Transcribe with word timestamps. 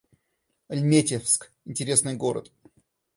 Альметьевск— 0.67 1.51
интересный 1.65 2.15
город 2.15 2.51